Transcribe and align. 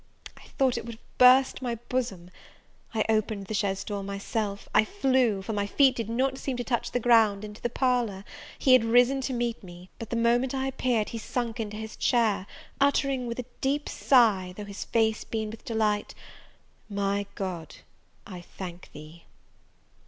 I 0.35 0.47
thought 0.57 0.79
it 0.79 0.85
would 0.87 0.95
have 0.95 1.17
burst 1.19 1.61
my 1.61 1.75
bosom! 1.75 2.31
I 2.95 3.05
opened 3.07 3.45
the 3.45 3.53
chaise 3.53 3.83
door 3.83 4.01
myself; 4.01 4.67
I 4.73 4.83
flew, 4.83 5.43
for 5.43 5.53
my 5.53 5.67
feet 5.67 5.95
did 5.95 6.09
not 6.09 6.39
seem 6.39 6.57
to 6.57 6.63
touch 6.63 6.89
the 6.91 6.99
ground, 6.99 7.43
into 7.45 7.61
the 7.61 7.69
parlour: 7.69 8.25
he 8.57 8.73
had 8.73 8.83
risen 8.83 9.21
to 9.21 9.31
meet 9.33 9.63
me; 9.63 9.91
but 9.99 10.09
the 10.09 10.15
moment 10.15 10.55
I 10.55 10.65
appeared 10.65 11.09
he 11.09 11.19
sunk 11.19 11.59
into 11.59 11.77
his 11.77 11.95
chair, 11.95 12.47
uttering, 12.79 13.27
with 13.27 13.37
a 13.37 13.45
deep 13.61 13.87
sigh, 13.87 14.55
though 14.57 14.65
his 14.65 14.85
face 14.85 15.23
beamed 15.23 15.53
with 15.53 15.65
delight, 15.65 16.15
"My 16.89 17.27
God, 17.35 17.75
I 18.25 18.41
thank 18.41 18.89
thee!" 18.93 19.25